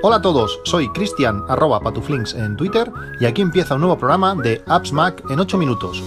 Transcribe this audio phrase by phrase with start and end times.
[0.00, 2.90] Hola a todos, soy Cristian arroba patuflinks en Twitter
[3.20, 6.02] y aquí empieza un nuevo programa de Apps Mac en 8 minutos.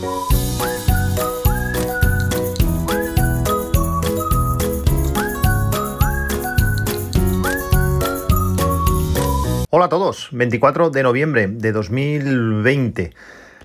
[9.70, 13.14] Hola a todos, 24 de noviembre de 2020.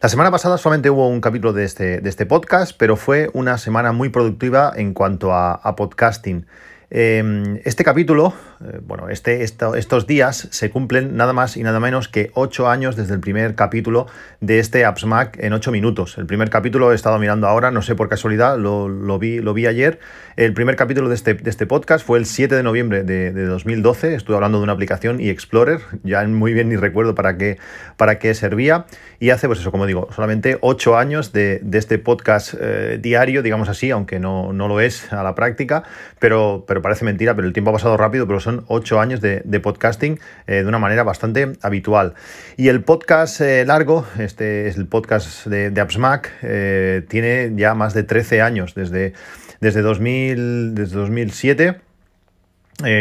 [0.03, 3.59] La semana pasada solamente hubo un capítulo de este, de este podcast, pero fue una
[3.59, 6.47] semana muy productiva en cuanto a podcasting.
[6.89, 8.33] Em, este capítulo,
[8.65, 12.95] eh, bueno, este, estos días se cumplen nada más y nada menos que ocho años
[12.95, 14.07] desde el primer capítulo
[14.41, 16.17] de este Apps Mac en ocho minutos.
[16.17, 19.67] El primer capítulo he estado mirando ahora, no sé por casualidad, lo, vi, lo vi
[19.67, 19.99] ayer.
[20.37, 24.15] El primer capítulo de este, este podcast fue el 7 de noviembre de, 2012.
[24.15, 27.59] Estuve hablando de una aplicación y Explorer, ya muy bien ni recuerdo para qué,
[27.97, 28.87] para qué servía.
[29.19, 33.69] Y hace, pues eso, como digo, solamente ocho años de, este podcast eh, diario, digamos
[33.69, 35.83] así, aunque no, no lo es a la práctica,
[36.21, 39.61] pero pero parece mentira, pero el tiempo ha pasado rápido, pero son ocho años de,
[39.61, 42.15] podcasting eh, de una manera bastante habitual.
[42.57, 47.75] Y el podcast eh, largo, este es el podcast de, de AppsMac, eh, tiene ya
[47.75, 49.15] más de 13 años, desde,
[49.61, 51.81] desde, 2000, desde 2007.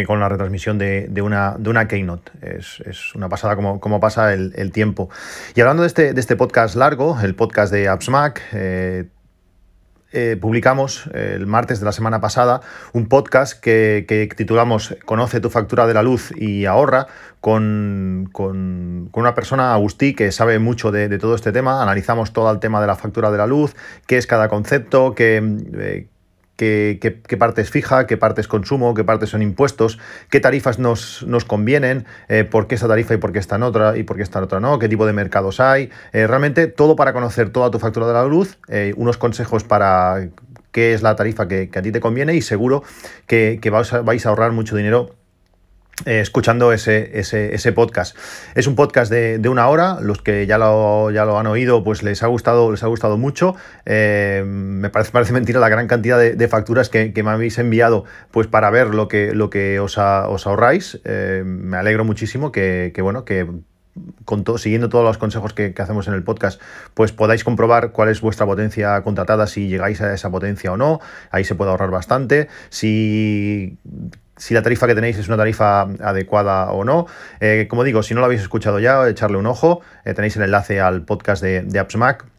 [0.07, 2.31] con la retransmisión de, una, de una Keynote.
[2.41, 5.09] Es, una pasada como, como pasa el, tiempo.
[5.53, 9.05] Y hablando de este, de este podcast largo, el podcast de AppsMac, eh,
[10.39, 12.61] publicamos eh, el martes de la semana pasada
[12.93, 17.07] un podcast que, titulamos Conoce tu factura de la luz y ahorra
[17.41, 18.29] con,
[19.13, 21.83] una persona, Agustí, que sabe mucho de, todo este tema.
[21.83, 23.75] Analizamos todo el tema de la factura de la luz,
[24.07, 25.43] qué es cada concepto, qué,
[25.77, 26.07] eh,
[26.55, 31.23] qué, parte es fija, qué parte es consumo, qué partes son impuestos, qué tarifas nos,
[31.23, 34.17] nos convienen, eh, por qué esa tarifa y por qué está en otra y por
[34.17, 35.89] qué está en otra no, qué tipo de mercados hay.
[36.13, 40.29] Eh, realmente todo para conocer toda tu factura de la luz, eh, unos consejos para
[40.71, 42.83] qué es la tarifa que, a ti te conviene y seguro
[43.27, 45.15] que, vais a ahorrar mucho dinero
[46.03, 48.17] eh, escuchando ese, ese, podcast.
[48.53, 52.03] Es un podcast de, una hora, los que ya lo, ya lo han oído, pues
[52.03, 53.55] les ha gustado, les ha gustado mucho.
[53.85, 58.47] Eh, me parece, parece mentira la gran cantidad de, facturas que, me habéis enviado pues
[58.47, 60.99] para ver lo que, lo que os, os ahorráis.
[61.05, 63.47] Eh, me alegro muchísimo que, bueno, que
[64.25, 66.61] con siguiendo todos los consejos que, que, hacemos en el podcast,
[66.93, 70.99] pues podáis comprobar cuál es vuestra potencia contratada, si llegáis a esa potencia o no.
[71.31, 72.49] Ahí se puede ahorrar bastante.
[72.69, 73.77] Si
[74.37, 77.07] si la tarifa que tenéis es una tarifa adecuada o no.
[77.39, 79.81] Eh, como digo, si no lo habéis escuchado ya, echarle un ojo.
[80.03, 82.34] Eh, tenéis el enlace al podcast de, de AppsMac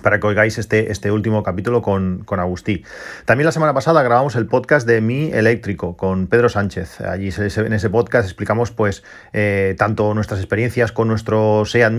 [0.00, 2.84] para que oigáis este, este último capítulo con, con, Agustí.
[3.24, 7.00] También la semana pasada grabamos el podcast de Mi Eléctrico con Pedro Sánchez.
[7.02, 11.92] Allí en ese podcast explicamos pues eh, tanto nuestras experiencias con nuestro Seat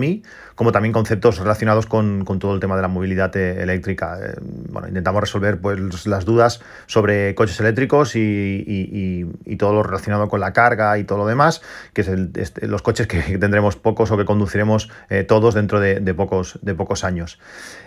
[0.56, 4.18] como también conceptos relacionados con, todo el tema de la movilidad eh, eléctrica.
[4.22, 4.36] Eh,
[4.70, 9.24] bueno, intentamos resolver pues, las dudas sobre coches eléctricos y,
[9.58, 11.62] todo lo relacionado con la carga y todo lo demás,
[11.94, 14.90] que es este, los coches que tendremos pocos o que conduciremos
[15.28, 17.40] todos dentro de, de, pocos, de pocos años.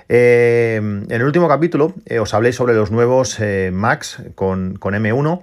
[0.09, 4.95] Eh, en el último capítulo eh, os hablé sobre los nuevos eh, Macs con, con
[4.95, 5.43] M1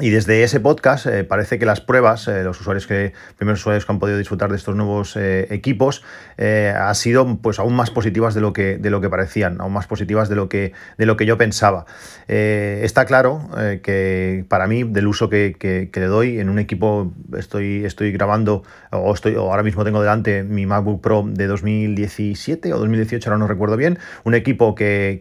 [0.00, 3.86] y desde ese podcast eh, parece que las pruebas, eh, los usuarios que, primeros usuarios
[3.86, 6.02] que han podido disfrutar de estos nuevos eh, equipos,
[6.36, 9.86] han sido pues aún más positivas de lo que, de lo que parecían, aún más
[9.86, 11.86] positivas de lo que, de lo que yo pensaba.
[12.26, 13.48] está claro
[13.82, 19.14] que para mí, del uso que, le doy en un equipo, estoy, estoy grabando, o,
[19.14, 23.46] estoy, o ahora mismo tengo delante mi MacBook Pro de 2017 o 2018, ahora no
[23.46, 25.20] recuerdo bien, un equipo que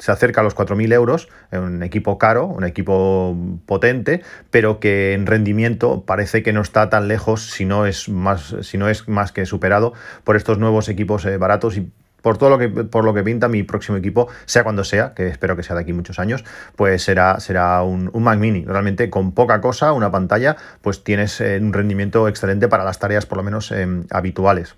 [0.00, 5.26] se acerca a los 4.000 euros, un equipo caro, un equipo potente, pero que en
[5.26, 9.30] rendimiento parece que no está tan lejos si no es más, si no es más
[9.30, 9.92] que superado
[10.24, 13.48] por estos nuevos equipos eh, baratos y por todo lo que por lo que pinta
[13.48, 16.44] mi próximo equipo, sea cuando sea, que espero que sea de aquí muchos años,
[16.76, 18.64] pues será, será un, Mac Mini.
[18.64, 23.26] Realmente con poca cosa, una pantalla, pues tienes eh, un rendimiento excelente para las tareas
[23.26, 24.76] por lo menos em, habituales.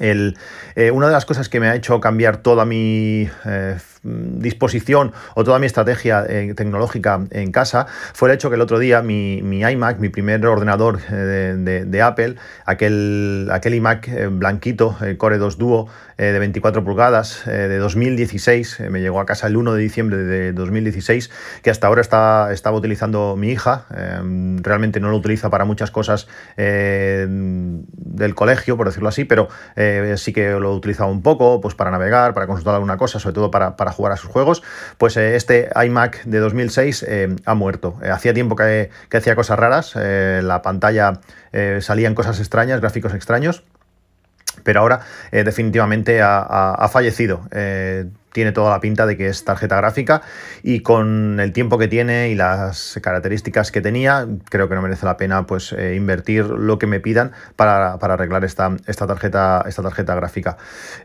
[0.00, 0.36] El,
[0.74, 3.28] eh, una de las cosas que me ha hecho cambiar toda mi
[4.04, 8.78] disposición o toda mi estrategia eh, tecnológica en casa fue el hecho que el otro
[8.78, 12.36] día mi, iMac, mi primer ordenador eh, de, Apple,
[12.66, 19.18] aquel, aquel iMac eh, blanquito, Core 2 Duo de 24 pulgadas de 2016, me llegó
[19.18, 21.28] a casa el 1 de diciembre de 2016,
[21.60, 23.86] que hasta ahora está, estaba utilizando mi hija.
[24.62, 29.48] realmente no lo utiliza para muchas cosas del colegio, por decirlo así, pero
[30.14, 33.34] sí que lo he utilizado un poco pues para navegar, para consultar alguna cosa, sobre
[33.34, 34.62] todo para jugar a sus juegos,
[34.98, 37.98] pues eh, este iMac de 2006 eh, ha muerto.
[38.02, 41.20] Eh, hacía tiempo que, hacía cosas raras, la pantalla
[41.80, 43.62] salían cosas extrañas, gráficos extraños.
[44.62, 45.00] Pero ahora
[45.32, 47.42] eh, definitivamente ha, fallecido.
[47.50, 50.22] Eh, tiene toda la pinta de que es tarjeta gráfica
[50.64, 55.06] y con el tiempo que tiene y las características que tenía, creo que no merece
[55.06, 59.82] la pena pues, eh, invertir lo que me pidan para, arreglar esta, esta, tarjeta, esta
[59.82, 60.56] tarjeta gráfica.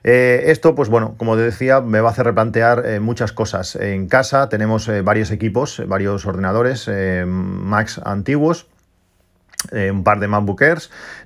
[0.04, 3.76] esto, pues bueno, como decía, me va a hacer replantear muchas cosas.
[3.76, 6.90] En casa tenemos varios equipos, varios ordenadores
[7.28, 8.68] Macs antiguos
[9.72, 10.62] eh, un par de MacBook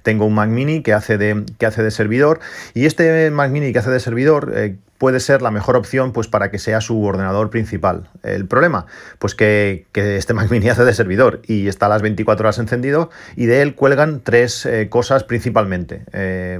[0.01, 2.39] tengo un Mac Mini que hace de, que hace de servidor.
[2.74, 6.29] Y este Mac Mini que hace de servidor eh, puede ser la mejor opción pues,
[6.29, 8.07] para que sea su ordenador principal.
[8.23, 8.85] El problema,
[9.19, 13.09] pues que, este Mac Mini hace de servidor y está a las 24 horas encendido
[13.35, 16.03] y de él cuelgan tres eh, cosas principalmente.
[16.13, 16.57] Eh,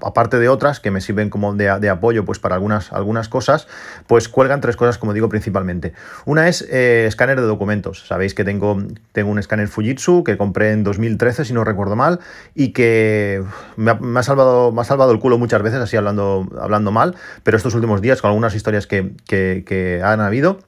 [0.00, 3.66] aparte de otras que me sirven como de, apoyo pues, para algunas, algunas cosas,
[4.06, 5.92] pues cuelgan tres cosas, como digo, principalmente.
[6.24, 8.06] Una es eh, escáner de documentos.
[8.06, 8.80] Sabéis que tengo,
[9.10, 12.20] tengo un escáner Fujitsu que compré en 2013, si no recuerdo mal,
[12.54, 13.42] y que
[13.74, 17.56] me ha, salvado, me ha salvado el culo muchas veces, así hablando, hablando mal, pero
[17.56, 20.58] esto últimos días con algunas historias que, que han habido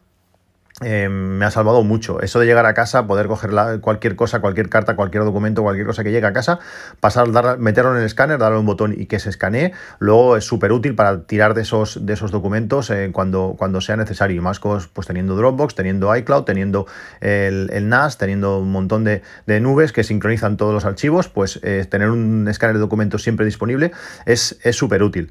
[0.82, 2.21] eh, me ha salvado mucho.
[2.21, 3.50] Eso de llegar a casa, poder coger
[3.81, 6.59] cualquier cosa, cualquier carta, cualquier documento, cualquier cosa que llegue a casa,
[6.99, 10.44] pasar, dar, meterlo en el escáner, darle un botón y que se escanee, luego es
[10.44, 14.43] súper útil para tirar de esos, de esos documentos eh, cuando, cuando sea necesario.
[14.43, 16.87] más cosas, pues teniendo Dropbox, teniendo iCloud, teniendo
[17.21, 19.23] el, NAS, teniendo un montón de,
[19.61, 23.93] nubes que sincronizan todos los archivos, pues eh, tener un escáner de documentos siempre disponible
[24.26, 25.31] es súper útil.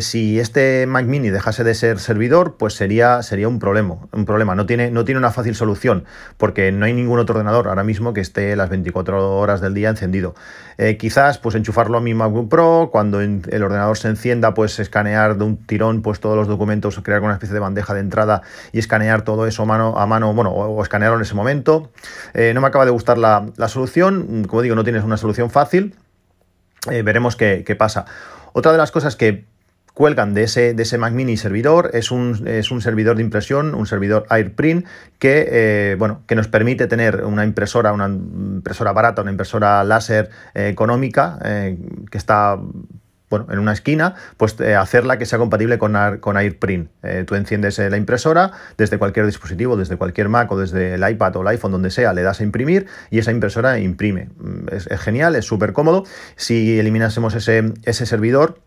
[0.00, 3.98] si este Mac Mini dejase de ser servidor, pues sería, sería un problema.
[4.12, 6.04] Un problema no tiene, no tiene una fácil solución,
[6.36, 9.90] porque no hay ningún otro ordenador ahora mismo que esté las 24 horas del día
[9.90, 10.34] encendido.
[10.78, 15.36] Eh, quizás pues enchufarlo a mi MacBook Pro, cuando el ordenador se encienda, pues escanear
[15.36, 18.42] de un tirón pues todos los documentos, crear una especie de bandeja de entrada
[18.72, 21.90] y escanear todo eso mano a mano, bueno, o, escanearlo en ese momento.
[22.34, 25.94] Eh, no me acaba de gustar la, solución, como digo, no tienes una solución fácil.
[26.90, 28.04] Eh, veremos qué, qué pasa.
[28.52, 29.44] Otra de las cosas que
[29.96, 31.90] cuelgan de ese, de ese Mac Mini servidor.
[31.94, 34.84] Es un, es un servidor de impresión, un servidor AirPrint,
[35.18, 40.28] que, eh, bueno, que nos permite tener una impresora, una impresora barata, una impresora láser
[40.52, 41.78] eh, económica, eh,
[42.10, 42.58] que está
[43.30, 46.90] bueno, en una esquina, pues hacerla que sea compatible con, con AirPrint.
[47.26, 51.40] tú enciendes la impresora desde cualquier dispositivo, desde cualquier Mac o desde el iPad o
[51.40, 54.28] el iPhone, donde sea, le das a imprimir y esa impresora imprime.
[54.70, 56.04] Es, es genial, es súper cómodo.
[56.36, 58.60] Si eliminásemos ese, ese servidor,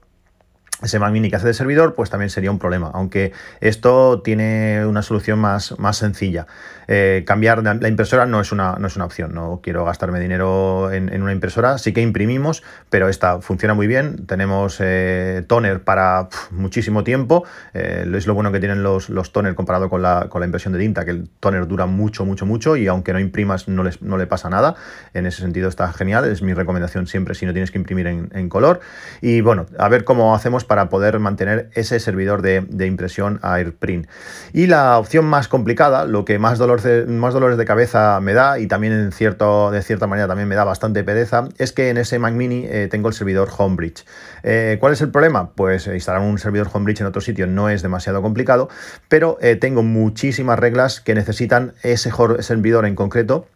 [0.81, 4.85] ese Mac Mini que hace de servidor, pues también sería un problema, aunque esto tiene
[4.85, 6.47] una solución más, más sencilla.
[6.91, 10.91] Eh, cambiar la impresora no es, una, no es una opción, no quiero gastarme dinero
[10.91, 16.29] en, una impresora, sí que imprimimos, pero esta funciona muy bien, tenemos eh, toner para
[16.49, 17.45] muchísimo tiempo,
[17.75, 20.73] eh, es lo bueno que tienen los, los toner comparado con la, con la impresión
[20.73, 24.01] de tinta, que el toner dura mucho, mucho, mucho y aunque no imprimas no, les,
[24.01, 24.73] no le pasa nada,
[25.13, 28.31] en ese sentido está genial, es mi recomendación siempre si no tienes que imprimir en,
[28.33, 28.79] en color.
[29.21, 34.07] Y bueno, a ver cómo hacemos para poder mantener ese servidor de, de impresión AirPrint.
[34.53, 38.59] Y la opción más complicada, lo que más dolor más dolores de cabeza me da
[38.59, 41.97] y también en cierto, de cierta manera también me da bastante pereza, es que en
[41.97, 44.05] ese Mac Mini eh, tengo el servidor Homebridge.
[44.43, 45.51] Eh, ¿Cuál es el problema?
[45.51, 48.69] Pues eh, instalar un servidor Homebridge en otro sitio no es demasiado complicado,
[49.07, 52.11] pero tengo muchísimas reglas que necesitan ese
[52.41, 53.47] servidor en concreto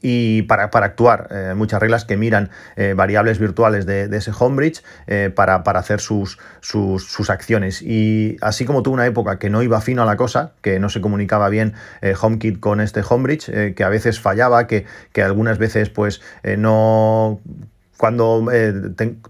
[0.00, 5.30] y para, actuar eh, muchas reglas que miran eh, variables virtuales de, ese homebridge eh,
[5.34, 7.82] para, hacer sus, sus, acciones.
[7.82, 10.88] Y así como tuve una época que no iba fino a la cosa, que no
[10.88, 11.74] se comunicaba bien
[12.20, 16.20] HomeKit con este homebridge, que a veces fallaba, que, que algunas veces pues
[16.58, 17.40] no
[18.02, 18.74] cuando eh,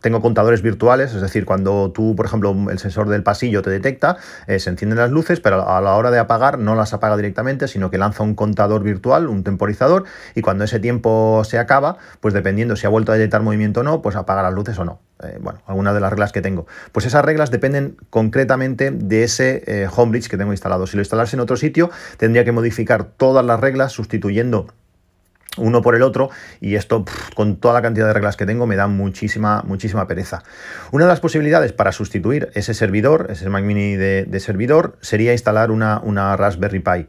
[0.00, 4.16] tengo contadores virtuales, es decir, cuando tú, por ejemplo, el sensor del pasillo te detecta,
[4.46, 7.68] eh, se encienden las luces, pero a la hora de apagar no las apaga directamente,
[7.68, 12.32] sino que lanza un contador virtual, un temporizador, y cuando ese tiempo se acaba, pues
[12.32, 15.02] dependiendo si ha vuelto a detectar movimiento o no, pues apaga las luces o no.
[15.22, 16.66] Eh, bueno, algunas de las reglas que tengo.
[16.92, 20.86] Pues esas reglas dependen concretamente de ese homebridge que tengo instalado.
[20.86, 24.66] Si lo instalas en otro sitio, tendría que modificar todas las reglas sustituyendo
[25.56, 26.30] uno por el otro
[26.60, 27.04] y esto
[27.34, 30.42] con toda la cantidad de reglas que tengo me da muchísima muchísima pereza.
[30.90, 35.32] Una de las posibilidades para sustituir ese servidor, ese Mac Mini de, de servidor, sería
[35.32, 37.06] instalar una, una Raspberry Pi.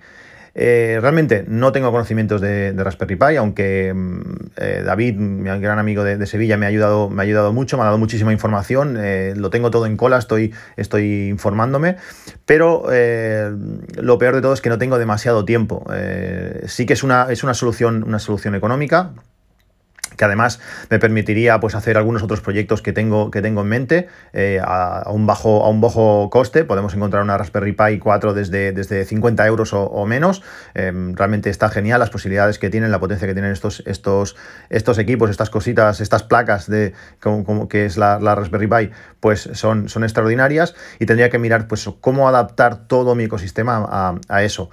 [0.56, 4.22] Eh, realmente no tengo conocimientos de, Raspberry Pi, aunque mm,
[4.58, 7.82] eh, David, mi gran amigo de, Sevilla, me ha, ayudado, me ha ayudado mucho, me
[7.84, 11.98] ha dado muchísima información, eh, lo tengo todo en cola, estoy, estoy informándome,
[12.46, 12.84] pero
[13.96, 15.86] lo peor de todo es que no tengo demasiado tiempo.
[16.66, 19.12] sí que es una, es una, solución, una solución económica,
[20.18, 24.08] que además me permitiría pues, hacer algunos otros proyectos que tengo, que tengo en mente
[24.34, 26.64] eh, a, un bajo, a un bajo coste.
[26.64, 30.44] Podemos encontrar una Raspberry Pi 4 desde, desde 50 euros o, menos.
[30.74, 34.36] Em, realmente está genial las posibilidades que tienen, la potencia que tienen estos, estos,
[34.70, 39.90] estos equipos, estas cositas, estas placas de como, que es la, Raspberry Pi, pues son,
[39.90, 44.70] son extraordinarias y tendría que mirar pues, cómo adaptar todo mi ecosistema a eso.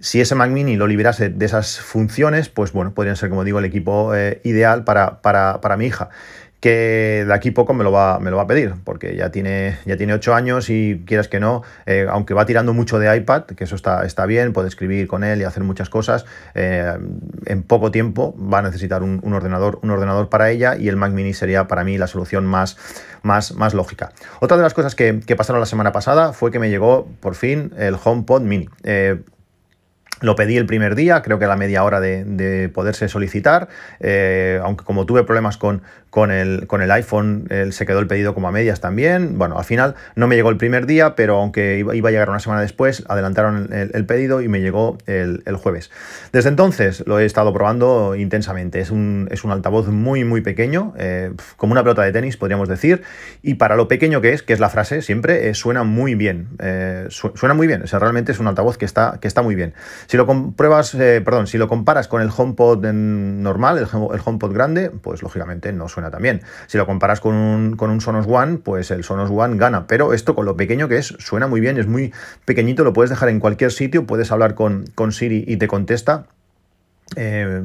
[0.00, 3.58] Si ese Mac Mini lo liberase de esas funciones, pues bueno, podrían ser, como digo,
[3.58, 6.10] el equipo eh, ideal para, para, mi hija
[6.60, 9.78] que de aquí poco me lo va, me lo va a pedir, porque ya tiene,
[9.84, 13.46] ya tiene 8 años y quieras que no, eh, aunque va tirando mucho de iPad,
[13.46, 16.96] que eso está, está bien, puede escribir con él y hacer muchas cosas, eh,
[17.46, 21.10] en poco tiempo va a necesitar un, ordenador, un ordenador para ella y el Mac
[21.10, 22.76] Mini sería para mí la solución más,
[23.22, 24.12] más, más lógica.
[24.38, 27.72] Otra de las cosas que, pasaron la semana pasada fue que me llegó por fin
[27.76, 28.68] el HomePod Mini.
[30.20, 34.60] Lo pedí el primer día, creo que a la media hora de, poderse solicitar, eh,
[34.62, 35.82] aunque como tuve problemas con,
[36.30, 39.36] el, iPhone se quedó el pedido como a medias también.
[39.36, 42.38] Bueno, al final no me llegó el primer día, pero aunque iba, a llegar una
[42.38, 45.90] semana después, adelantaron el, pedido y me llegó el, jueves.
[46.32, 48.78] Desde entonces lo he estado probando intensamente.
[48.80, 53.02] Es un, altavoz muy, muy pequeño, eh, como una pelota de tenis, podríamos decir.
[53.42, 56.48] Y para lo pequeño que es, que es la frase, siempre eh, suena muy bien.
[57.08, 57.82] Suena muy bien.
[57.82, 59.74] O realmente es un altavoz que está, que está muy bien.
[60.06, 63.86] Si lo compruebas, perdón, si lo comparas con el HomePod normal, el,
[64.24, 66.42] HomePod grande, pues lógicamente no suena también.
[66.66, 69.86] Si lo comparas con un, con un Sonos One, pues el Sonos One gana.
[69.86, 72.12] Pero esto con lo pequeño que es, suena muy bien, es muy
[72.44, 76.26] pequeñito, lo puedes dejar en cualquier sitio, puedes hablar con, con Siri y te contesta.
[77.16, 77.62] Eh,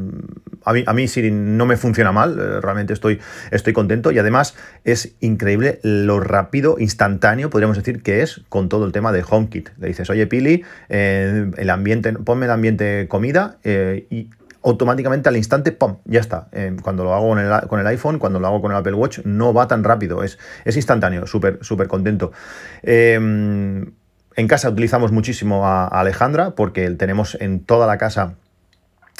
[0.66, 3.20] a, mí, a, mí, Siri no me funciona mal, eh, realmente estoy,
[3.52, 8.86] estoy contento y además es increíble lo rápido, instantáneo, podríamos decir que es con todo
[8.86, 9.70] el tema de HomeKit.
[9.78, 14.30] Le dices, oye Pili, eh, el ambiente, ponme el ambiente comida y
[14.64, 15.98] automáticamente al instante, ¡pum!
[16.06, 16.50] Ya está.
[16.82, 19.20] Cuando lo hago con el, con el, iPhone, cuando lo hago con el Apple Watch,
[19.24, 22.34] no va tan rápido, es, es instantáneo, súper, súper contento.
[22.82, 23.94] Em,
[24.38, 28.36] en casa utilizamos muchísimo a, Alejandra porque tenemos en toda la casa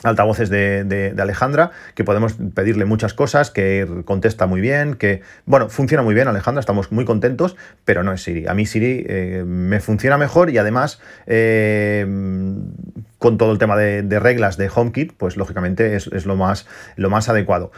[0.04, 6.04] altavoces de, Alejandra, que podemos pedirle muchas cosas, que contesta muy bien, que, bueno, funciona
[6.04, 8.48] muy bien Alejandra, estamos muy contentos, pero no es Siri.
[8.48, 12.06] A mí Siri eh, me funciona mejor y además eh,
[13.20, 17.30] con todo el tema de, reglas de HomeKit, pues lógicamente es, lo, más, lo más
[17.30, 17.72] adecuado.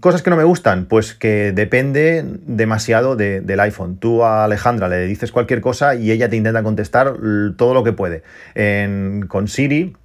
[0.00, 3.96] cosas que no me gustan, pues que depende demasiado del iPhone.
[3.96, 7.14] Tú a Alejandra le dices cualquier cosa y ella te intenta contestar
[7.56, 8.22] todo lo que puede.
[9.28, 9.96] con Siri,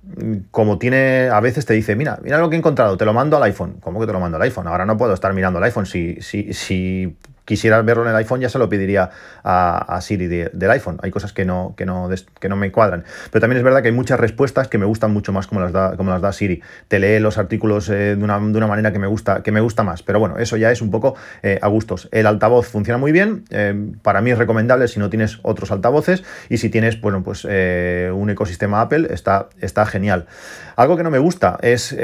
[0.50, 3.38] como tiene, a veces te dice, mira, mira lo que he encontrado, te lo mando
[3.38, 3.76] al iPhone.
[3.80, 4.68] ¿Cómo que te lo mando al iPhone?
[4.68, 7.16] Ahora no puedo estar mirando al iPhone si, si, si
[7.50, 9.10] quisiera verlo en el iPhone, ya se lo pediría
[9.44, 11.00] a, Siri del iPhone.
[11.02, 12.08] Hay cosas que no, que, no,
[12.40, 13.06] que no me cuadran.
[13.32, 15.72] Pero también es verdad que hay muchas respuestas que me gustan mucho más como las
[15.72, 16.62] da, como las da Siri.
[16.88, 18.38] Te lee los artículos eh, de, una,
[18.68, 20.04] manera que me, gusta, que me gusta más.
[20.04, 22.08] Pero bueno, eso ya es un poco eh, a gustos.
[22.12, 23.46] El altavoz funciona muy bien.
[23.50, 26.24] Eh, para mí es recomendable si no tienes otros altavoces.
[26.50, 30.28] Y si tienes, bueno, pues un ecosistema Apple, está, está genial.
[30.76, 31.96] Algo que no me gusta es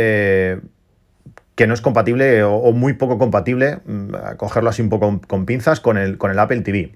[1.56, 5.80] que no es compatible o, muy poco compatible, mm, cogerlo así un poco con pinzas,
[5.80, 6.92] con el, con el Apple TV.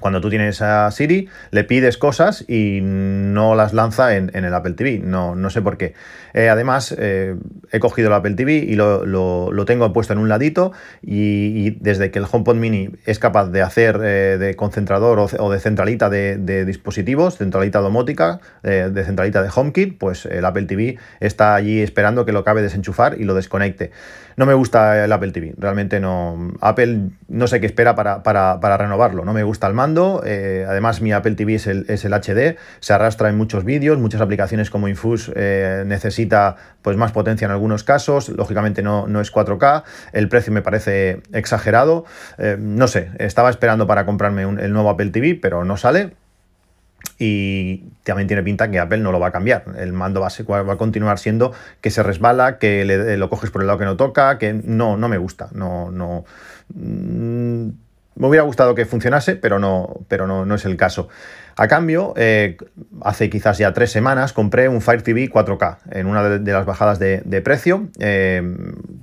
[0.00, 4.74] Cuando tú tienes a Siri, le pides cosas y no las lanza en, el Apple
[4.74, 4.98] TV.
[4.98, 5.94] No, no sé por qué.
[6.34, 7.34] Eh, además, eh,
[7.72, 10.72] he cogido el Apple TV y lo, tengo puesto en un ladito.
[11.02, 15.60] Y, desde que el HomePod Mini es capaz de hacer eh, de concentrador o, de
[15.60, 21.80] centralita de, dispositivos, centralita domótica, de centralita de HomeKit, pues el Apple TV está allí
[21.80, 23.92] esperando que lo acabe de desenchufar y lo desconecte.
[24.36, 26.52] No me gusta el Apple TV, realmente no.
[26.60, 29.24] Apple no sé qué espera para, para, renovarlo.
[29.24, 30.22] No me gusta el mando.
[30.26, 33.98] Eh, además, mi Apple TV es el, es el, HD, se arrastra en muchos vídeos,
[33.98, 38.28] muchas aplicaciones como Infuse eh, necesita pues, más potencia en algunos casos.
[38.28, 39.84] Lógicamente no, no es 4K.
[40.12, 42.04] El precio me parece exagerado.
[42.36, 46.14] Eh, no sé, estaba esperando para comprarme el nuevo Apple TV, pero no sale
[47.18, 49.64] y también tiene pinta que Apple no lo va a cambiar.
[49.78, 52.84] El mando va a, continuar siendo que se resbala, que
[53.16, 55.48] lo coges por el lado que no toca, que no, no me gusta.
[55.52, 56.24] No, no.
[56.74, 57.68] Mm,
[58.16, 61.08] me hubiera gustado que funcionase, pero no, pero no, no es el caso.
[61.58, 62.58] A cambio, eh,
[63.00, 66.98] hace quizás ya tres semanas compré un Fire TV 4K en una de, las bajadas
[66.98, 67.88] de, precio.
[67.98, 68.42] Eh,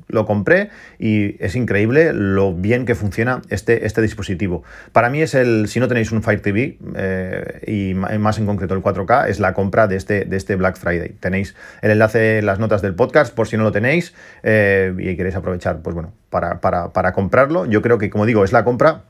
[0.07, 0.69] lo compré
[0.99, 4.61] y es increíble lo bien que funciona este, este dispositivo.
[4.91, 8.75] Para mí es el, si no tenéis un Fire TV eh, y más en concreto
[8.75, 11.09] el 4K, es la compra de este, de este Black Friday.
[11.19, 15.35] Tenéis el enlace en las notas del podcast por si no lo tenéis y queréis
[15.35, 17.65] aprovechar, pues bueno, para, para comprarlo.
[17.65, 19.05] Yo creo que, como digo, es la compra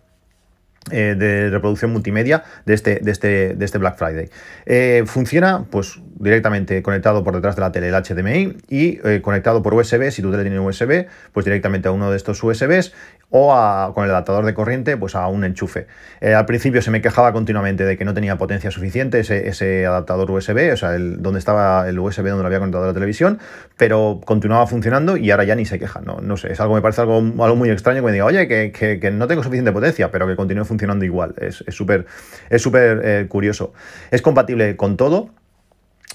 [0.92, 4.30] eh, de reproducción multimedia de este, de este, de este Black Friday.
[4.66, 9.64] Eh, funciona pues directamente conectado por detrás de la tele el HDMI y eh, conectado
[9.64, 12.94] por USB, si tu tele tiene USB, pues directamente a uno de estos USBs
[13.30, 15.88] o con el adaptador de corriente pues a un enchufe.
[16.22, 20.72] al principio se me quejaba continuamente de que no tenía potencia suficiente ese, adaptador USB,
[20.74, 23.40] o sea, el, donde estaba el USB donde lo había conectado la televisión,
[23.78, 26.02] pero continuaba funcionando y ahora ya ni se queja.
[26.02, 28.48] No, no sé, es algo, me parece algo, algo muy extraño que me diga, oye,
[28.48, 31.36] que, que no tengo suficiente potencia, pero que continúe funcionando igual.
[31.38, 32.06] Es súper
[32.50, 33.74] es súper eh, curioso.
[34.12, 35.30] Es compatible con todo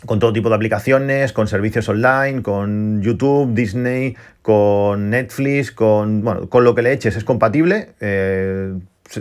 [0.06, 6.48] con todo tipo de aplicaciones, con servicios online, con YouTube, Disney, con Netflix, con, bueno,
[6.48, 8.74] con lo que le eches es compatible, eh,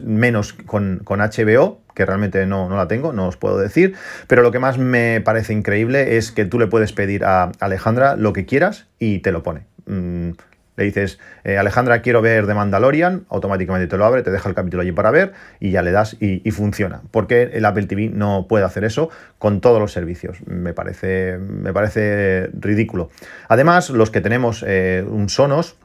[0.04, 3.96] menos con, HBO, que realmente no, la tengo, no os puedo decir,
[4.28, 8.16] pero lo que más me parece increíble es que tú le puedes pedir a Alejandra
[8.16, 9.66] lo que quieras y te lo pone.
[9.88, 10.32] Mm,
[10.78, 14.56] le dices, eh, Alejandra, quiero ver The Mandalorian, automáticamente te lo abre, te deja el
[14.56, 17.02] capítulo allí para ver y ya le das y, funciona.
[17.12, 20.38] Porque el Apple TV no puede hacer eso con todos los servicios.
[20.46, 23.10] Me parece, me parece ridículo.
[23.50, 25.78] Además, los que tenemos eh, un Sonos,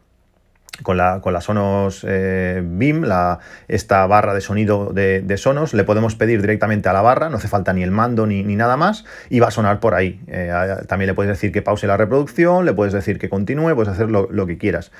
[0.83, 5.85] con la, con la Sonos eh, BIM, la, esta barra de sonido de, Sonos, le
[5.85, 9.05] podemos pedir directamente a la barra, no hace falta ni el mando ni, nada más,
[9.29, 10.21] y va a sonar por ahí.
[10.29, 10.51] Eh,
[10.89, 14.11] también le puedes decir que pause la reproducción, le puedes decir que continúe, puedes hacer
[14.11, 14.93] lo, que quieras.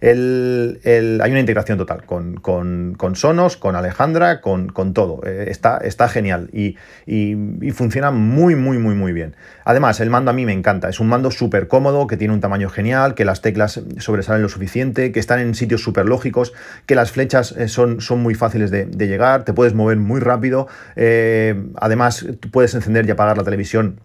[0.00, 0.80] El,
[1.22, 5.20] hay una integración total con, con, Sonos, con Alejandra, con, con todo.
[5.24, 7.36] Eh, está, está genial y, y,
[7.72, 9.36] funciona muy, muy, muy, muy bien.
[9.64, 12.40] Además, el mando a mí me encanta, es un mando súper cómodo, que tiene un
[12.40, 16.52] tamaño genial, que las teclas sobresalen lo suficiente, que están en sitios súper lógicos,
[16.86, 20.68] que las flechas eh, son, son muy fáciles de, llegar, te puedes mover muy rápido,
[20.96, 24.00] eh, además puedes encender y apagar la televisión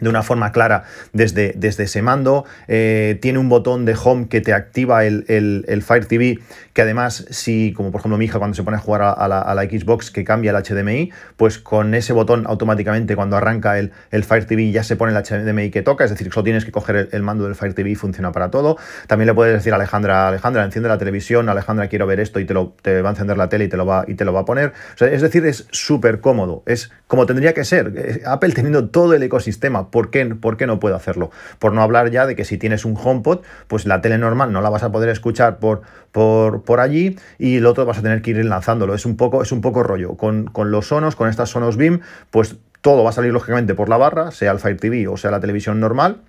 [0.00, 2.44] de una forma clara desde, desde ese mando.
[2.68, 6.38] Eh, tiene un botón de home que te activa el, el, Fire TV,
[6.72, 9.62] que además, si, como por ejemplo mi hija cuando se pone a jugar a, la,
[9.66, 14.44] Xbox que cambia el HDMI, pues con ese botón automáticamente cuando arranca el, el, Fire
[14.44, 17.22] TV ya se pone el HDMI que toca, es decir, solo tienes que coger el,
[17.22, 18.76] mando del Fire TV y funciona para todo.
[19.06, 22.44] También le puedes decir a Alejandra, Alejandra, enciende la televisión, Alejandra, quiero ver esto y
[22.44, 24.32] te, lo, te va a encender la tele y te lo va, y te lo
[24.32, 24.72] va a poner.
[25.00, 27.92] es decir, es súper cómodo, es como tendría que ser.
[27.96, 31.30] Eh, Apple teniendo todo el ecosistema ¿Por qué, ¿Por qué no puedo hacerlo?
[31.58, 34.60] Por no hablar ya de que si tienes un HomePod, pues la tele normal no
[34.60, 38.22] la vas a poder escuchar por, por, por allí y el otro vas a tener
[38.22, 38.94] que ir enlazándolo.
[38.94, 40.16] Es un poco, es un poco rollo.
[40.16, 43.96] Con, los Sonos, con estas Sonos Beam, pues todo va a salir lógicamente por la
[43.96, 46.22] barra, sea el Fire TV o sea la televisión normal.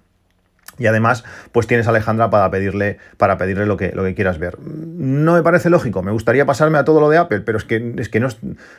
[0.79, 4.37] Y además, pues tienes a Alejandra para pedirle, para pedirle lo, que, lo que quieras
[4.37, 4.59] ver.
[4.59, 7.95] No me parece lógico, me gustaría pasarme a todo lo de Apple, pero es que,
[7.97, 8.27] es que no,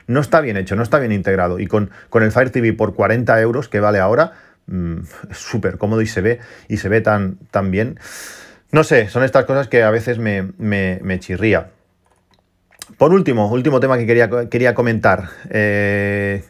[0.07, 1.59] no está bien hecho, no está bien integrado.
[1.59, 4.33] Y con, con el Fire TV por 40 euros que vale ahora,
[4.69, 5.01] Mm,
[5.33, 7.99] súper cómodo y se ve, y se ve tan, tan bien.
[8.71, 11.71] No sé, son estas cosas que a veces me, chirría.
[12.99, 15.31] Por último, último tema que quería, quería comentar.
[15.49, 16.45] Eh,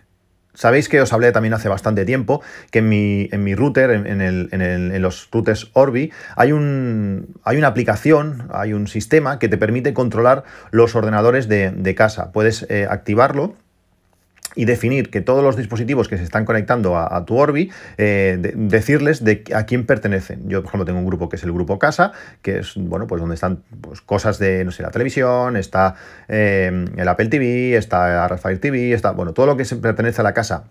[0.53, 4.21] sabéis que os hablé también hace bastante tiempo que en mi, en mi router, en,
[4.21, 9.95] en, los routers Orbi, hay, un, hay una aplicación, hay un sistema que te permite
[9.95, 12.33] controlar los ordenadores de, casa.
[12.33, 13.55] Puedes eh, activarlo
[14.59, 19.23] y definir que todos los dispositivos que se están conectando a, tu Orbi, eh, decirles
[19.23, 20.49] de a quién pertenecen.
[20.49, 22.11] Yo, por ejemplo, tengo un grupo que es el grupo Casa,
[22.43, 25.95] que es, bueno, pues donde están pues, cosas de, no sé, la televisión, está
[26.27, 30.25] eh, el Apple TV, está Fire TV, está, bueno, todo lo que se pertenece a
[30.25, 30.65] la casa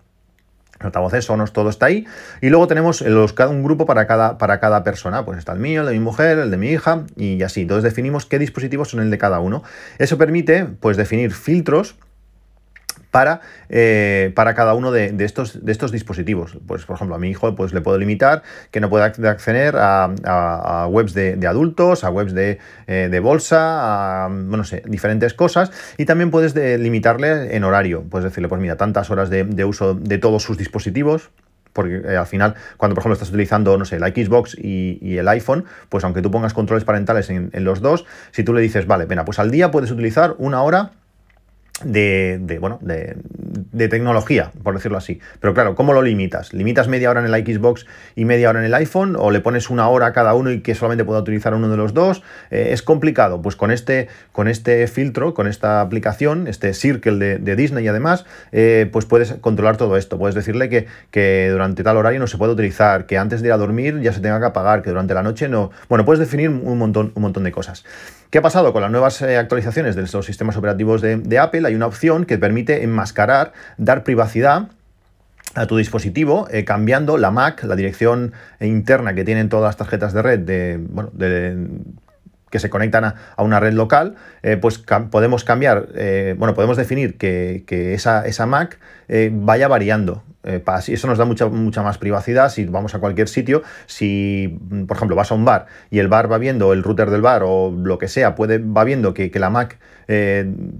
[0.80, 2.06] altavoces, sonos, todo está ahí.
[2.40, 5.24] Y luego tenemos los, un grupo para cada, para cada persona.
[5.24, 7.62] Pues está el mío, el de mi mujer, el de mi hija y así.
[7.62, 9.62] Entonces definimos qué dispositivos son el de cada uno.
[9.98, 11.96] Eso permite pues definir filtros
[13.10, 16.58] para, eh, para cada uno de, estos, de estos dispositivos.
[16.66, 20.86] Pues, por ejemplo, a mi hijo pues, le puedo limitar que no pueda acceder a,
[20.90, 24.30] webs de, adultos, a webs de, eh, bolsa, a
[24.64, 25.70] sé, diferentes cosas.
[25.96, 28.04] Y también puedes limitarle en horario.
[28.08, 31.30] Puedes decirle, pues mira, tantas horas de, uso de todos sus dispositivos,
[31.72, 35.28] porque eh, al final, cuando por ejemplo estás utilizando, no sé, la Xbox y, el
[35.28, 38.86] iPhone, pues aunque tú pongas controles parentales en, en, los dos, si tú le dices,
[38.86, 40.92] vale, venga, pues al día puedes utilizar una hora
[41.84, 43.16] de, bueno, de,
[43.88, 45.20] tecnología, por decirlo así.
[45.40, 46.52] Pero claro, ¿cómo lo limitas?
[46.52, 49.16] ¿Limitas media hora en el Xbox y media hora en el iPhone?
[49.18, 51.76] ¿O le pones una hora a cada uno y que solamente pueda utilizar uno de
[51.76, 52.22] los dos?
[52.50, 53.42] Eh, es complicado.
[53.42, 58.24] Pues con este, con este filtro, con esta aplicación, este Circle de, Disney y además,
[58.52, 60.18] eh, pues puedes controlar todo esto.
[60.18, 63.52] Puedes decirle que, que durante tal horario no se puede utilizar, que antes de ir
[63.52, 65.70] a dormir ya se tenga que apagar, que durante la noche no.
[65.88, 67.84] Bueno, puedes definir un montón, un montón de cosas.
[68.30, 71.62] ¿Qué ha pasado con las nuevas eh, actualizaciones de los sistemas operativos de, Apple?
[71.66, 74.68] Hay una opción que permite enmascarar, dar privacidad
[75.54, 80.12] a tu dispositivo eh, cambiando la MAC, la dirección interna que tienen todas las tarjetas
[80.12, 81.10] de red de, bueno,
[82.50, 87.18] que se conectan a, una red local, eh, pues podemos cambiar, eh, bueno, podemos definir
[87.18, 88.78] que, esa, Mac
[89.32, 90.22] vaya variando.
[90.86, 93.62] Y eso nos da mucha, mucha más privacidad si vamos a cualquier sitio.
[93.86, 97.22] Si, por ejemplo, vas a un bar y el bar va viendo, el router del
[97.22, 99.78] bar o lo que sea, puede, va viendo que, la Mac,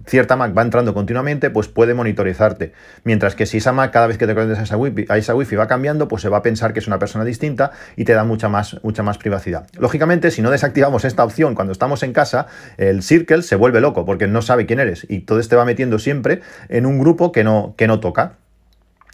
[0.06, 2.72] cierta Mac va entrando continuamente, pues puede monitorizarte.
[3.04, 5.34] Mientras que si esa Mac cada vez que te conectas a esa wifi, a esa
[5.34, 8.24] va cambiando, pues se va a pensar que es una persona distinta y te da
[8.24, 9.66] mucha más, mucha más privacidad.
[9.78, 14.04] Lógicamente, si no desactivamos esta opción cuando estamos en casa, el Circle se vuelve loco
[14.04, 17.44] porque no sabe quién eres y todo te va metiendo siempre en un grupo que
[17.44, 18.38] no, que no toca.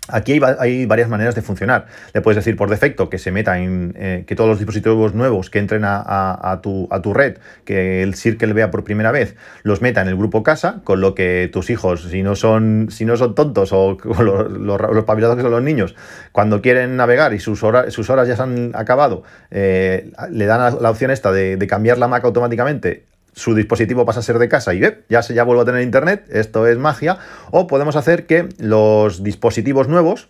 [0.08, 1.86] Aquí hay, varias maneras de funcionar.
[2.12, 5.48] Le puedes decir por defecto que se meta en eh, que todos los dispositivos nuevos
[5.48, 10.08] que entren a, tu, red, que el Circle vea por primera vez, los meta en
[10.08, 13.72] el grupo casa, con lo que tus hijos, si no son, si no son tontos
[13.72, 15.96] o, los, los, pabilados que son los niños,
[16.32, 21.10] cuando quieren navegar y sus horas ya se han acabado, eh, le dan la, opción
[21.12, 24.80] esta de, de cambiar la Mac automáticamente su dispositivo pasa a ser de casa y
[25.08, 27.18] ya, se, ya vuelve a tener internet, esto es magia,
[27.50, 30.28] o podemos hacer que los dispositivos nuevos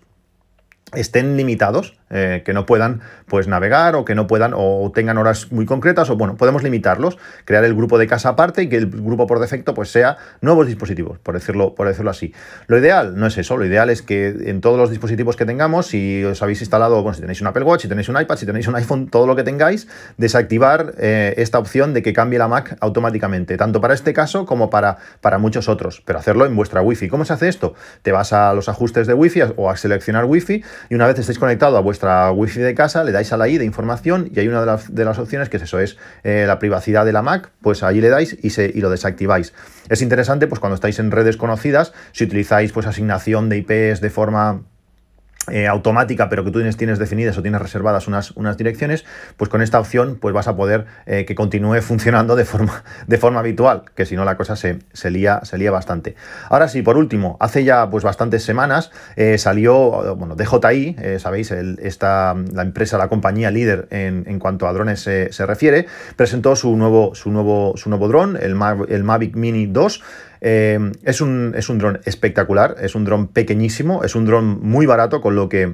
[0.93, 5.51] estén limitados eh, que no puedan pues navegar o que no puedan o tengan horas
[5.51, 8.87] muy concretas o bueno, podemos limitarlos, crear el grupo de casa aparte y que el
[8.87, 12.33] grupo por defecto pues sea nuevos dispositivos, por decirlo, por decirlo así.
[12.67, 15.87] Lo ideal no es eso, lo ideal es que en todos los dispositivos que tengamos,
[15.87, 18.47] si os habéis instalado, bueno, si tenéis un Apple Watch, si tenéis un iPad, si
[18.47, 22.47] tenéis un iPhone, todo lo que tengáis, desactivar eh, esta opción de que cambie la
[22.47, 26.83] Mac automáticamente, tanto para este caso como para, para muchos otros, pero hacerlo en vuestra
[26.83, 27.09] Wi-Fi.
[27.09, 27.75] ¿Cómo se hace esto?
[28.03, 31.39] Te vas a los ajustes de Wi-Fi o a seleccionar Wi-Fi y una vez estéis
[31.39, 34.49] conectado a vuestra wifi de casa, le dais a la I de información y hay
[34.49, 37.83] una de las, opciones que es eso, es eh, la privacidad de la Mac, pues
[37.83, 39.53] ahí le dais y, se, y lo desactiváis.
[39.89, 44.11] Es interesante pues cuando estáis en redes conocidas, si utilizáis pues asignación de IPs de
[44.11, 44.63] forma
[45.51, 49.05] eh, automática, pero que tú tienes, tienes, definidas o tienes reservadas unas, unas, direcciones,
[49.37, 53.19] pues con esta opción pues vas a poder eh, que continúe funcionando de forma, de
[53.19, 56.15] forma habitual, que si no la cosa se, se, lía, bastante.
[56.49, 62.35] Ahora sí, por último, hace ya pues bastantes semanas eh, salió, bueno, DJI, sabéis, esta,
[62.53, 66.75] la empresa, la compañía líder en, en cuanto a drones se, se, refiere, presentó su
[66.77, 68.57] nuevo, su nuevo, su nuevo dron, el,
[68.89, 70.03] el Mavic Mini 2,
[70.47, 74.85] eh, es un, es un dron espectacular, es un dron pequeñísimo, es un dron muy
[74.85, 75.73] barato, con lo que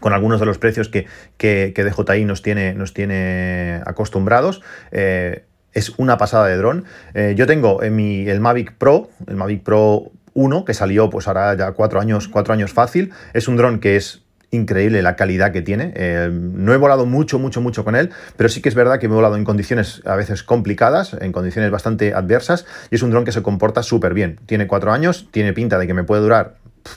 [0.00, 4.62] con algunos de los precios que, que, DJI nos tiene, nos tiene acostumbrados.
[4.90, 6.84] Eh, es una pasada de dron.
[7.14, 11.28] Eh, yo tengo en mi, el Mavic Pro, el Mavic Pro 1, que salió pues
[11.28, 13.12] ahora ya cuatro años, cuatro años fácil.
[13.32, 15.92] Es un dron que es increíble la calidad que tiene.
[15.96, 19.06] Eh, no he volado mucho, mucho, mucho con él, pero sí que es verdad que
[19.06, 23.24] he volado en condiciones a veces complicadas, en condiciones bastante adversas, y es un dron
[23.24, 24.38] que se comporta súper bien.
[24.46, 26.56] Tiene cuatro años, tiene pinta de que me puede durar,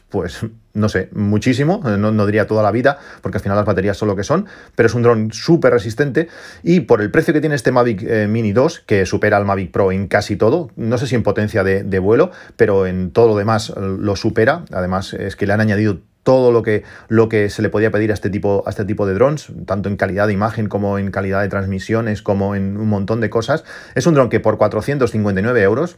[0.10, 4.08] pues, no sé, muchísimo, no, diría toda la vida, porque al final las baterías son
[4.08, 6.30] lo que son, pero es un dron súper resistente
[6.64, 9.72] y por el precio que tiene este Mavic eh, Mini 2, que supera al Mavic
[9.72, 13.28] Pro en casi todo, no sé si en potencia de, de vuelo, pero en todo
[13.28, 17.50] lo demás lo supera, además es que le han añadido todo lo que, lo que
[17.50, 20.28] se le podía pedir a este, tipo, a este tipo de drones, tanto en calidad
[20.28, 23.64] de imagen como en calidad de transmisiones, como en un montón de cosas.
[23.96, 25.98] Es un dron que por 459 euros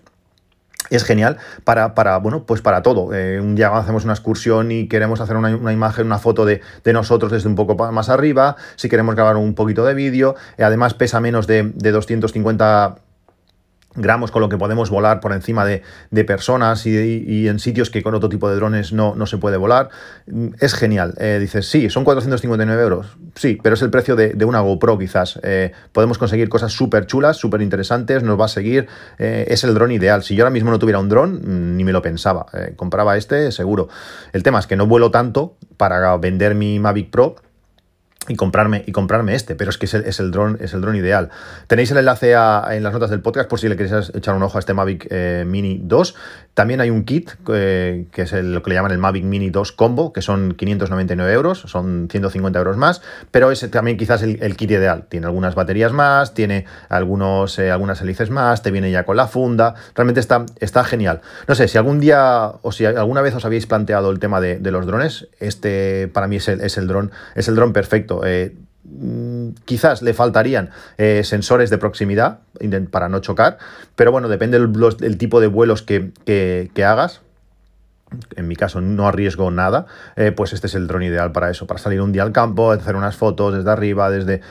[0.90, 3.14] es genial para, para, bueno, pues para todo.
[3.14, 7.32] Eh, un día hacemos una excursión y queremos hacer una, imagen, una foto de, nosotros
[7.32, 11.20] desde un poco más arriba, si queremos grabar un poquito de vídeo, eh, además pesa
[11.20, 12.98] menos de, de 250
[13.96, 15.82] gramos con lo que podemos volar por encima de,
[16.26, 19.90] personas y, en sitios que con otro tipo de drones no, no se puede volar.
[20.60, 21.14] Es genial.
[21.18, 23.18] Eh, dices, sí, son 459 euros.
[23.36, 25.40] Sí, pero es el precio de, una GoPro quizás.
[25.44, 28.88] Eh, podemos conseguir cosas súper chulas, súper interesantes, nos va a seguir.
[29.20, 30.24] Eh, es el dron ideal.
[30.24, 32.46] Si yo ahora mismo no tuviera un dron, mm, ni me lo pensaba.
[32.76, 33.90] compraba este seguro.
[34.32, 37.36] El tema es que no vuelo tanto para vender mi Mavic Pro
[38.28, 40.96] y comprarme, y comprarme este, pero es que es el, es el dron es el
[40.96, 41.30] ideal.
[41.68, 44.58] Tenéis el enlace en las notas del podcast por si le queréis echar un ojo
[44.58, 46.16] a este Mavic eh, Mini 2.
[46.54, 49.72] También hay un kit eh, que es lo que le llaman el Mavic Mini 2
[49.72, 54.70] Combo, que son 599 euros, son 150 euros más, pero es también quizás el, kit
[54.70, 55.06] ideal.
[55.10, 59.28] Tiene algunas baterías más, tiene algunos, eh, algunas hélices más, te viene ya con la
[59.28, 59.74] funda.
[59.96, 61.22] Realmente está, está genial.
[61.48, 64.60] No sé, si algún día o si alguna vez os habéis planteado el tema de,
[64.72, 68.54] los drones, este para mí es el, es el dron, es el perfecto eh,
[69.66, 72.40] quizás le faltarían eh, sensores de proximidad
[72.92, 73.58] para no chocar,
[73.96, 77.22] pero bueno, depende del, tipo de vuelos que, hagas.
[78.36, 81.66] En mi caso no arriesgo nada, eh, pues este es el dron ideal para eso,
[81.66, 84.42] para salir un día al campo, hacer unas fotos desde arriba, desde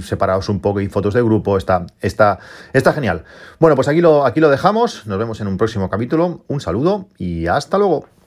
[0.00, 2.40] separados un poco y fotos de grupo, está, está,
[2.72, 3.22] está genial.
[3.60, 7.06] Bueno, pues aquí lo, aquí lo dejamos, nos vemos en un próximo capítulo, un saludo
[7.18, 8.17] y hasta luego.